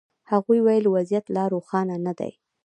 [0.31, 2.31] هغوی ویل وضعیت لا روښانه نه دی.